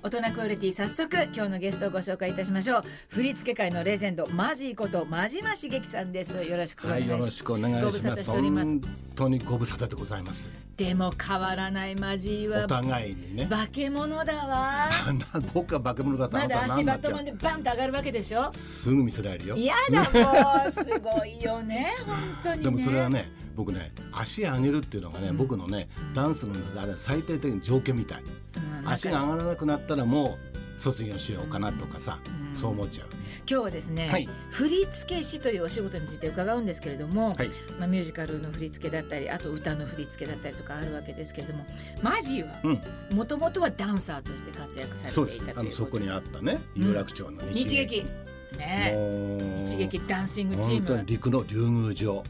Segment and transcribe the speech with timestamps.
[0.00, 8.22] 大人クオリティ早速今日のゲストをご紹介いたしましょう振付界のレジェンドマジーこと真島茂樹さんですよろしくお願いします、はい、よろしくお願いしご無沙汰ます。
[8.22, 8.80] しております本
[9.16, 10.52] 当にご無沙汰でございます。
[10.76, 13.46] でも変わらないマジーおは互いにね。
[13.50, 14.88] 化け物だわ
[15.52, 18.52] 僕は化け物だったらまだ足バットマンでバンと上がるわけでしょ？
[18.52, 19.56] すぐ見せられるよ。
[19.56, 28.22] 嫌だもうすごいよね 本当にねでもそれはね、僕ね、足上げるっていうのがね、僕のね、ダンスのあれ最低的に条件みたい。
[28.88, 30.38] うん足が上がらなくなったらも
[30.76, 32.20] う卒業しようかなとかさ、
[32.54, 33.08] そう思っちゃう。
[33.50, 34.28] 今日はですね、はい。
[34.50, 37.48] 振付師というお仕事について伺うんですけれども、はい。
[37.78, 41.66] まあ、ミュージカルの振り付けだったりあと歌の振り付けだったりとかあるわけですけれども
[42.02, 42.60] マジーは
[43.10, 45.54] うん、もともとはダンサーとして活躍されていた。
[45.54, 49.66] というそこにあったね、有楽町の日日劇う。
[49.66, 51.02] 日劇ダンシングチーム。
[51.06, 52.22] 陸の竜宮城。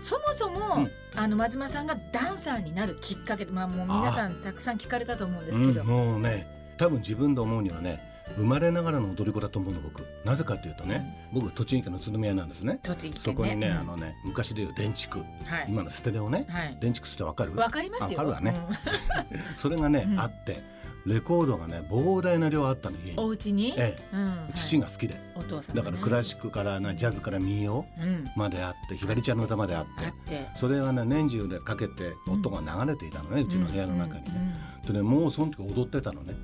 [0.00, 0.90] そもそも、うん。
[1.16, 6.46] あの松間さんがダンサーになるきっかけまあもう皆さんたくさん聞かれたと思うんですけど、うん、もうね
[6.76, 8.02] 多分自分で思うにはね
[8.36, 10.04] 生まれながらの踊り子だと思うの僕。
[10.24, 12.80] なぜかというとね、僕栃木県の宇都宮なんですね。
[12.82, 13.20] 栃木県ね。
[13.22, 13.78] そこにね、うん。
[13.78, 15.66] あのね昔でいう電竹、はい。
[15.68, 16.76] 今のステレオね、はい。
[16.80, 17.54] 電竹ってわかる？
[17.54, 18.18] わかりますよ。
[18.18, 18.74] わかるわね、うん。
[19.58, 20.18] それがね、うん。
[20.18, 20.62] あって
[21.06, 24.08] レコードがね膨大な量あったの家おに、家に、ええ。
[24.12, 28.24] うん父が好きで、お父さんだからクラシックからなジャズから民謡うん。
[28.36, 30.06] まであってひばりちゃんの歌まであって。
[30.06, 30.48] あって。
[30.56, 36.34] それがね年中でかけて音が流れていたのね、うちの部屋の中にね、でねもうその時踊ってたのね、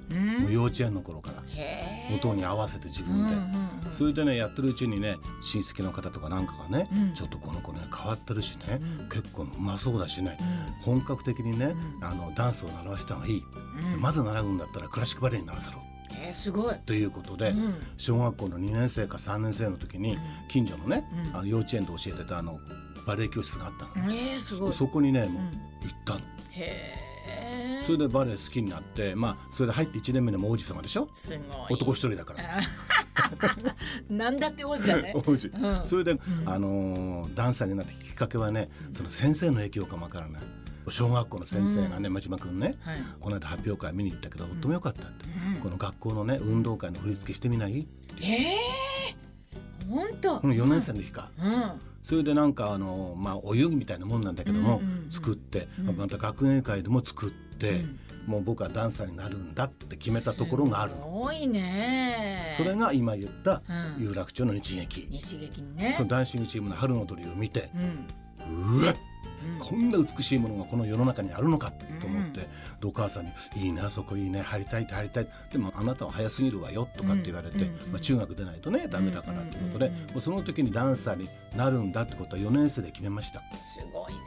[0.43, 0.53] うん。
[0.53, 1.43] 幼稚園の頃から。
[1.47, 2.15] へえ。
[2.15, 3.93] 音に合わせて自分で、うんうんうん。
[3.93, 7.15] それでねやってるうちにね親戚の方とかなんかがね、うん。
[7.15, 9.09] ちょっとこの子ね変わってるしね、うん。
[9.09, 10.37] 結構うまそうだしね、
[10.83, 12.05] う本格的にね、うん。
[12.05, 13.43] あのダンスを習わせた方がいい、
[13.95, 14.01] うん。
[14.01, 15.79] まず習うんだったらクラシックバレエに習わせろ
[16.23, 16.75] えー、すごい。
[16.87, 22.59] ということで、うん小学校の2年生か3年生の時に近所のね、うんあの幼稚園で教えてたあの
[23.07, 24.75] バレエ教室があったの、えー、すごい。
[24.75, 25.51] そこにねもううん行っ
[26.05, 26.21] たの。
[26.21, 26.23] へ
[26.57, 27.85] え。
[27.87, 31.09] それでバレエ好きになってまあそれで入って1年目でも王子様でしょ？
[31.13, 31.41] すごい。
[31.71, 32.41] 男一人だから。
[32.59, 32.61] あ
[34.13, 35.13] なんだって王子だね。
[35.17, 40.43] 王子うんそれで、んあのーダンサーになったきっかけはねその先生の影響かもわからない
[40.91, 42.99] 小学校の先生がね真島君ねはい。
[43.21, 45.25] この間発表会見に行ったけどとってもよかったって、
[45.55, 47.87] うんこの学校のね運動会の振り付けしてみない、
[48.21, 49.17] ええ
[49.89, 50.39] 本当。
[50.39, 51.81] うん、4年生の時か、うん。
[52.03, 54.81] それでなんかあのーまあお遊戯みたいなもんなんだけども、
[55.11, 61.07] 作って、うんまた学芸会でも作って、うんもう僕はダンサーになるんだって決めたところがあるすの。
[61.07, 62.55] ごいね。
[62.57, 63.63] それが今言った
[63.99, 66.03] うん有楽町の日劇、日劇にねそ。
[66.03, 67.79] のダンシングチームの春の踊りを見てう
[68.53, 68.79] ん。
[68.83, 68.97] うわっ
[69.43, 69.59] うん。
[69.59, 72.49] こんな美しいものがこの世の中にあるのかと思って、で
[72.85, 83.41] お母さんに「いいねあそこいいね入りたいって入りたい」でもあなたは早すぎるわよとかって言われて、うんうんまあ、中学出ないとねダメだからってことで、うんうんうんもうその時にダンサーになるんだってことは4年生で決めました。
[83.41, 84.21] すごいね。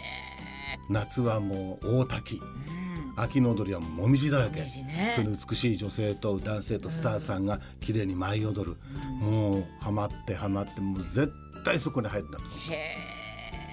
[0.90, 3.13] 夏はもう大滝うん。
[3.16, 5.13] 秋の踊りはもみじだらけ、ね。
[5.16, 8.78] その美しい女性と男性とスターさんが綺麗に舞い踊る、
[9.19, 11.31] もうハマってハマってもう絶
[11.63, 12.45] 対そこに入るんだと。
[12.72, 13.22] へえ。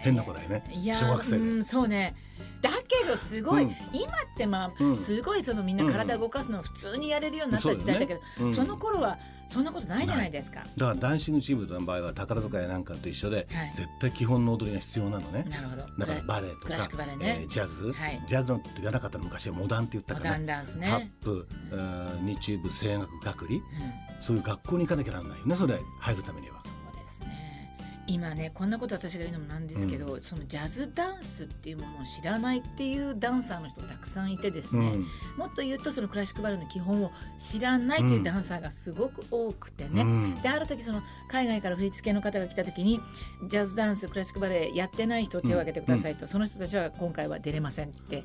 [0.02, 0.62] 変な子だよね。
[0.94, 1.44] 小学生で。
[1.44, 2.14] うん、そうね。
[2.62, 3.70] だけどすごい、うん。
[3.92, 4.98] 今ってまあ、うん。
[4.98, 8.20] すごいそのみんな体動かすのを普通にやれるようになった時代だけど、
[8.52, 10.60] そねの頃はそんなことないじゃないですか。
[10.76, 13.70] だからダンシングチームの場合は宝塚やなんかと一緒で、はい。
[13.74, 15.44] 絶対基本の踊りが必要なのね。
[15.48, 15.86] なるほど。
[15.98, 17.38] だからバレエとかクラシックバレエね。
[17.42, 18.22] えージャズ、はい。
[18.26, 20.46] ジャズのって言わなかったの昔はモダンって言ったモダンからね。
[20.46, 20.88] ダンスね。
[20.88, 23.62] タップ、えー日部声楽学理うん。
[24.20, 25.78] そういう学校に行かなきゃならないよねそれ。
[26.00, 26.60] 入るためには。
[26.60, 27.49] そうですね。
[28.12, 35.06] 今ねこんなこと私が言うのもなんですけど、そのジャズダンスっていうものを知らないっていうダンサーの人たくさんいてですね、うん。
[35.36, 40.34] もっと言うとそのクラシックバレエの基本を知らないというダンサーがすごく多くてね、うん。
[40.42, 43.00] である時その海外から振り付けの方が来た時に
[43.48, 48.24] ジャズダンスクラシックバレエやってない人を手を挙げてくださいと、その人たちは今回は出れませんって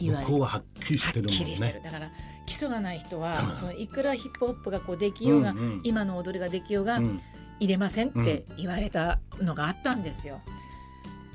[0.00, 1.74] 言われて向こうははっきりしてるもんはっきりしてる。
[1.74, 1.80] ね。
[1.84, 2.10] だから
[2.46, 3.54] 基礎がない人うはん。
[3.56, 5.80] そのいくらヒップホップがこうできようが、うんうん。
[5.84, 7.20] 今の踊りができようがうん
[7.60, 10.40] 入れませんって言われたのがあったんですよ。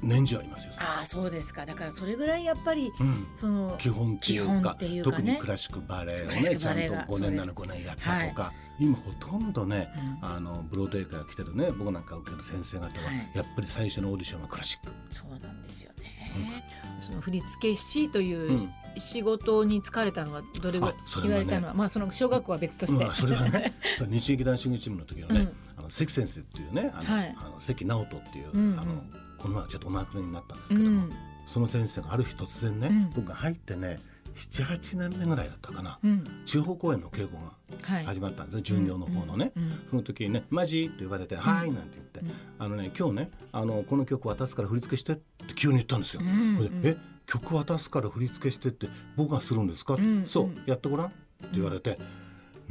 [0.04, 0.74] 年中ありますよ。
[0.78, 1.66] ああそうですか。
[1.66, 3.28] だからそれぐらいやっぱりうん。
[3.36, 5.16] その基本っていうかっていうかね。
[5.18, 9.90] 特にクラシックバレエをねちゃんとクバレエが5年ならそう5年やったとか、今ほとんどね、
[10.22, 10.28] うん。
[10.28, 13.32] あのブロードウェイから来てるね僕なんか受ける先生方は、はい。
[13.36, 14.92] やっぱり最初のオーディションはクラシック。
[15.10, 16.66] そうなんですよね。
[17.00, 18.74] その振付師といううん。
[18.96, 23.06] 仕事に就かれたのはどれぐらい言われたのはまあその小学校は別として。
[23.06, 23.72] うん、それがね。
[24.10, 25.48] 日劇ダンシングチームの時のね、
[25.92, 27.36] 関先生っていうねあの、はい。
[27.38, 28.80] あの関直人っていう、うんうん。
[28.80, 29.04] あの
[29.38, 31.12] この前ちょっとお亡くなりになったんですうけども、ん
[31.48, 33.10] その先生がある日突然ね、うん。
[33.16, 34.00] 僕が入ってね
[34.36, 36.24] 78年目ぐらいだったかな、うん。
[36.46, 37.52] 地方公演の稽古が
[37.84, 38.06] はい。
[38.06, 42.22] 始まったんですね巡業の方のね、うんうんその時にね「マジ?」って言われて「はい」なんて言って
[42.58, 46.22] 「あのね今日ねあのこの曲渡すから振り付けして」って急に言ったんですよ。
[46.22, 51.16] んそれでえ曲渡すから振り付けしてって僕がするんですか?」んそうやってごらん」って
[51.54, 52.00] 言われて。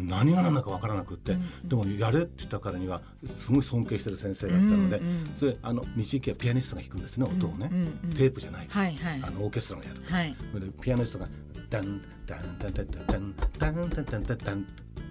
[0.09, 3.03] 何が何だか分からなくって、でもやれって言ったからには
[3.35, 5.01] すごい尊敬してる先生だったので、
[5.37, 7.71] それあの道行きはピアニストが弾くんですね音をね、
[8.15, 9.23] テープじゃない、はいはい。
[9.23, 10.37] あのオーケストラがやる、はい。
[10.81, 11.29] ピアニストが
[11.69, 14.67] ダンダンダンダンダンダンダンダンダンダンダンダン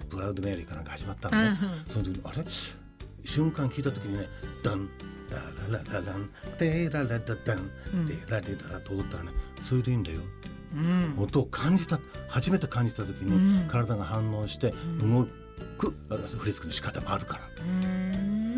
[0.10, 1.56] ブラウドメアリーかなんか始まったのね、うん
[1.92, 2.44] その時にあれ
[3.24, 4.28] 瞬間聞いた時にね
[4.64, 4.90] ダン
[5.30, 5.38] ダ
[5.78, 7.70] ラララランデララダダン
[8.06, 9.32] デラデララと踊ったらね
[9.62, 10.59] それでいいんだよってうん
[11.18, 15.28] 音を感じた初めて感じた時に体が反応して動
[15.78, 17.44] くあの振り付けの仕方もあるから。
[17.62, 18.50] うん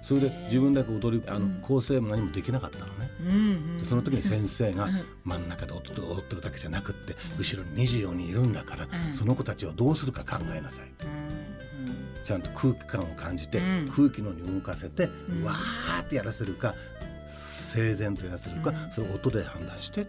[0.00, 3.10] それで自分だけ踊りあの構成も何もできなかったのね。
[3.20, 4.88] うんでその時に先生が
[5.22, 10.86] 真ん中で踊って踊ってるだけじゃなくって後ろに24人いるんだからその子たちをどうするか考えなさい。
[12.24, 13.88] ちゃんと空気感を感じてうん。
[13.94, 15.02] 空気のに動かせて
[15.42, 16.74] わーってやらせるか
[17.28, 20.06] 整然とやらせるかそれを音で判断して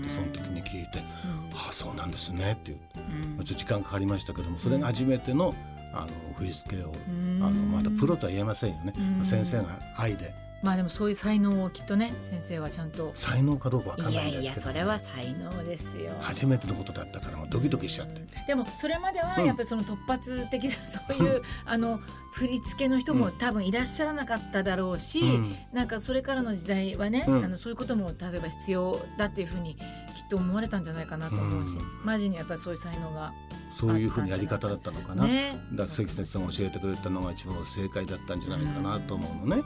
[0.00, 0.98] ってその時に聞いて
[1.54, 2.98] 「ああそうなんですね」って言って
[3.36, 5.54] まあちょっと時間かかりましたけどもそれが初めての
[5.92, 6.92] あの振り付けを
[7.40, 8.92] あのまだプロとは言えませんよね。
[9.22, 13.12] 先生が愛でまあでもそういう才能をきっとね先生はちゃんと。
[13.14, 16.12] 才能かどうかわかんいないんですけどやいやそれは才能ですよ。
[16.20, 18.22] 初めてのことだったからもうドキドキしちゃって。
[18.46, 19.44] でもそれまではうん。
[19.44, 22.00] やっぱりその突発的なそういうあの
[22.32, 25.54] 振り付けの人も多分いらっしゃらなかっただろうし、うん。
[25.74, 27.44] なんかそれからの時代はね、うん。
[27.44, 29.82] あのそういうことも例えば必要だっていうふうにきっ
[30.30, 32.04] と思われたんじゃないかなと思うし、うん。
[32.04, 33.34] マジにやっぱりそういう才能が
[33.78, 35.24] そういうふうにやり方だったのかな。
[35.24, 35.58] ね。
[35.72, 39.62] だ関先生が教えてくれたのが一番正解だったんじゃないかなと思うのね。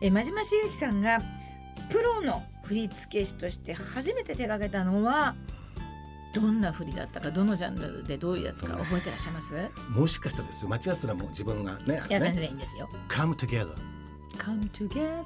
[0.00, 1.20] え真島茂樹さんが
[1.90, 5.34] プロの振付師として初めて手掛けたのは
[6.34, 9.54] どんな振りだったかどのジャンルでどういうやつか覚えてらっしゃいます、
[9.90, 10.68] もしかしたらですよ。
[10.68, 12.40] 間違ってたらもう自分がねいや全ね。
[12.42, 12.88] 然いいんですよ。
[13.08, 13.68] come together
[14.36, 15.24] Come together、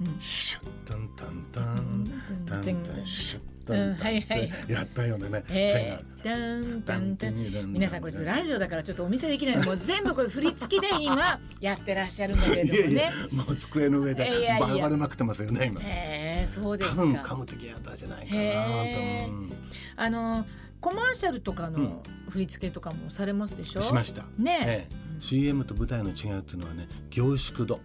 [0.00, 0.62] うんシュッ。
[0.86, 2.10] タンタンタン。
[2.46, 4.44] タンタンシュッタンタンうんはいはい。
[4.46, 5.44] ってやったようなね。
[5.50, 9.64] え手がー、ダン皆さんこれラジオだからちょっとお見せできない。
[9.64, 13.10] もう全部これ振り付きで今やってらっしゃるんだけれいやいどもねや。
[13.32, 14.24] もう机の上で
[14.60, 15.80] バーバレまくってますよね今。
[15.82, 17.34] へえそうです多分か。
[17.34, 18.94] come together じゃないかへなー。
[19.26, 19.52] とうん。
[19.96, 20.46] あの
[20.80, 23.82] コマーシャルとかの振り付けとかもされますでしょ？
[23.82, 24.22] しました。
[24.38, 24.58] ね。
[24.66, 24.96] ええ。
[25.20, 27.80] CM と舞台の違いっていうのはね凝縮度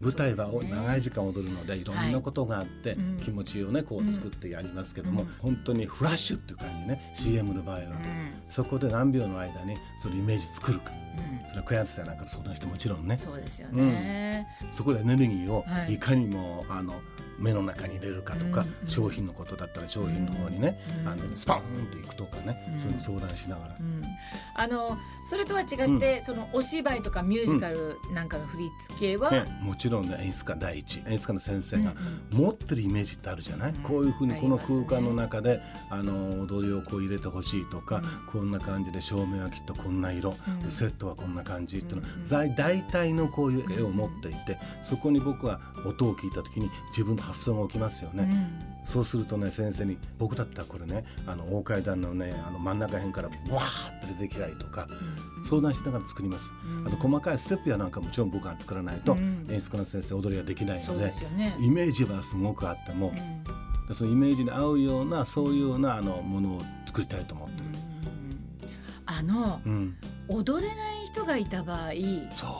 [0.00, 3.16] 舞台は長い時間踊るのでいろんなことがあって、うん。
[3.18, 7.82] 気持ちをねこう作ってやりますけども、本当にフラッシュっていう感じね CM の場合は、
[8.48, 10.92] そこで何秒の間にそのイメージ作るか、
[11.48, 13.16] それはクヤンさんなんかと相談してもちろんね。
[13.16, 14.46] そうですよね。
[14.72, 15.94] そこでエネルギーをはい。
[15.94, 17.00] いかにもあの
[17.38, 18.86] 目の中に入れるかとか、うん。
[18.86, 21.08] 商品のことだったら商品の方にね、うん。
[21.08, 22.80] あのスパーンっていくとかね、うん。
[22.80, 23.76] そういうの相談しながら。
[23.80, 24.02] うん。
[24.54, 24.98] あの
[25.30, 31.94] それとは違って、そのお芝居とかミュージカルなんかの振り付けは、ええもちろんね演出家第一演出家の先生が
[32.32, 40.34] うん持ってるイメージってあるじゃない、こういうふうにこの空間の中であの踊りをこう入れてほしいとか、こんな感じで照明はきっとこんな色、
[40.64, 40.68] うん。
[40.68, 48.28] セットはこんな感じっていうの、大大体のこういう絵を持っていてそこに僕は音を聞いた時に自分の発想が起きますよね。
[48.82, 54.88] うんそうするとね先生に僕だったらこれねあの大階段のねあの真ん中辺からわーって出てきたりとか、
[55.48, 56.52] 相談しながら作ります、
[56.86, 59.46] あと細かいステップやなんかもちろん僕が作らないと、うん。
[59.50, 61.56] 演出家の先生踊りができないのでね。
[61.60, 63.12] イメージはすごくあっても、
[63.88, 67.64] でそのイメージに合うようなそういうようなあのものを作りたいと思ってる。
[69.06, 69.96] あのうん。
[70.28, 71.90] 踊れない人がいた場合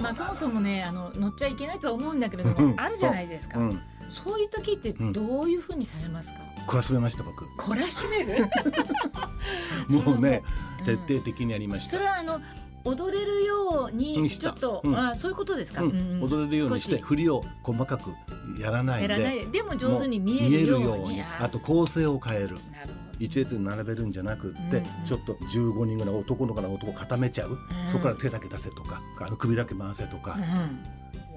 [0.01, 2.81] まあ、そもそもねあの乗っちゃいけないとは思うんだけれども、うん。
[2.81, 7.45] あるじゃないですか、うん、そういう時ってどういうふうにされますか、懲らしめました僕。
[7.59, 8.45] 懲らしめる？
[9.89, 10.43] もうね、
[10.81, 10.85] うん。
[10.85, 11.93] 徹底的にやりました。
[11.93, 12.41] それはあの
[12.85, 14.99] 踊れるようにちょっと、うん。
[14.99, 15.91] あそういうことですか、うん。
[15.91, 18.11] うん踊れるようにして少振りを細かく
[18.61, 19.47] やらないで。
[19.53, 19.63] で。
[19.63, 21.23] も上手に見えるように。
[21.23, 22.59] あと構成を変える。
[23.21, 30.39] 一列に並べるんじゃなくって、うんちょっと15人ぐらい男の子の男を固めちゃう、そこから手だけ出せとかあの首だけ回せとか、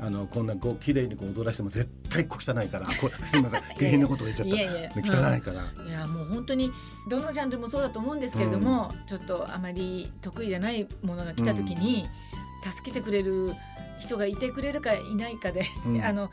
[0.06, 3.62] あのこんなこう綺麗にこう踊らしても絶対小汚いから これすみません。
[3.78, 4.54] 下品なこと言っちゃった。
[4.54, 4.90] いやいや。
[4.90, 5.02] ね汚
[5.38, 6.72] いから、いやもう本当に
[7.10, 12.06] どのジャンルもそうだと思うんですけれども、ちょっとあまり得意じゃないものが来た時に、
[12.70, 13.54] 助けてくれる
[13.98, 16.02] 人がいてくれるかいないかで、うん。
[16.04, 16.30] あの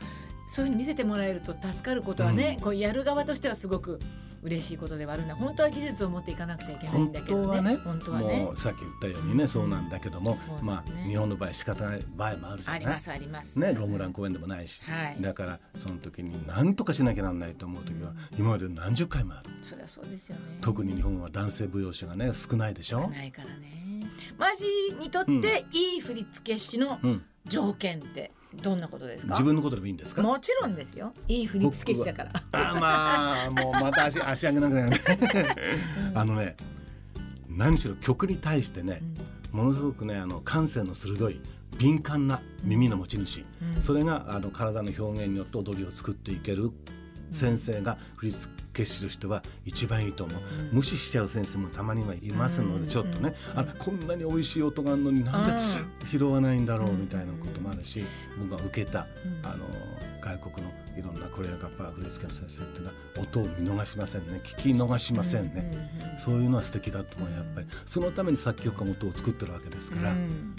[0.47, 4.01] そういうふうに見せてもらえると助かることはね、こうやる側としてはすごく
[4.43, 7.45] 嬉しいことではあるな本当は技術を持っていかなくちゃいけないん本だけどね。
[7.45, 7.75] 当はね。
[7.83, 8.39] 本当はね。
[8.39, 10.37] もうさっき言ったようにねそうなんだけども、ね。
[10.61, 12.79] まあ日本の場合仕方ない場合もあるじゃない？
[12.79, 13.59] ありますあります。
[13.59, 15.21] ね、ロングラン公演でもないし、はい。
[15.21, 19.49] だからその時に何とかしなきゃなんないと思う時は今まで何十回もある。
[19.61, 20.57] そりゃそうですよね。
[20.61, 23.01] 特に日本は男性舞踊師がね少ないでしょ？
[23.01, 24.09] 少ないからね。
[24.37, 24.65] マジ
[24.99, 29.33] にとっていい振付師のうん、条件ってどんなことですか？
[29.33, 30.21] 自分のことでもいいんですか？
[30.21, 31.13] もちろんですよ。
[31.27, 32.31] いい振付師だから。
[32.51, 34.97] あまあもうまた足足上げなくなるね。
[36.13, 36.57] あのね
[37.49, 39.01] 何しろ曲に対してね、
[39.51, 41.41] ものすごくねあの感性の鋭い
[41.77, 43.45] 敏感な耳の持ち主、
[43.79, 46.71] それがあの体の表現によって踊りを作っていける
[47.31, 50.39] 先生が振付師としては一番いいと思う、
[50.71, 55.51] 無視しちゃう先生もたまにはいますのでちょっとね、あこんなに美味しい音があるのになんで
[56.11, 58.01] 拾わないんだろうみたいなこともあるし
[58.37, 59.07] 僕が受けた、
[59.43, 59.65] あの
[60.21, 64.41] 外国のいろんなコレオグラファー振付の先生っていうのは音を見逃しませんね。
[64.43, 67.67] 聞き逃しませんね、そういうのは素敵だと思うやっぱり。
[67.85, 70.11] そのために作曲家も音を作ってるわけですから。
[70.11, 70.53] うん。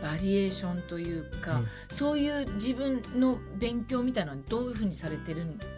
[0.00, 1.62] バリエーションというか、
[1.92, 5.75] そういう自分の勉強みたいなのはどういうふうにされてるんですか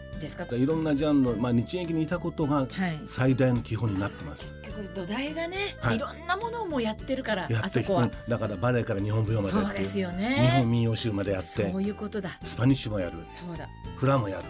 [0.55, 2.67] いろんなジャンル、まあ、日劇にいたことがはい。
[3.05, 4.53] 最大の基本になってます。
[4.61, 5.95] 結構土台がね、はい。
[5.95, 8.09] い、ろんなものをもうやってるからあそこは。
[8.27, 12.29] だからバレエから日本舞踊までやってそうですよ日ね本民謡集までやってそういうことだ。
[12.43, 14.43] スパニッシュもやるそうだ、フラもやる。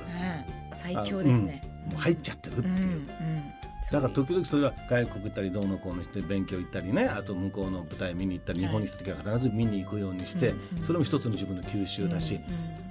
[0.72, 3.54] うん、最強ですね、もう入っちゃってるっていう、うんうん。
[3.92, 12.38] だから時々それは外国行ったりどうのこうのして勉強行ったりねあと向こうの舞台見に行ったり日本に来た時は必ず見に行くようにして、それも一つの自分の吸収だし、う
[12.86, 12.89] ん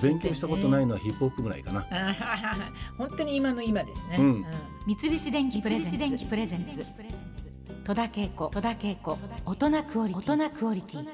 [0.00, 1.86] 勉強したことないののはヒップホップぐらいかな。
[2.96, 4.44] 本当に今の今ですね、うん。
[4.86, 6.86] 三菱電機プレゼンツ。
[7.84, 10.32] 戸田恵子戸田恵子大人クオリティ。
[10.32, 11.08] 大人クオリティ